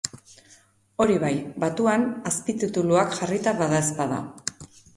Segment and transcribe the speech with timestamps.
[1.03, 1.29] Hori bai,
[1.65, 4.21] batuan azpitituluak jarrita badaezpada.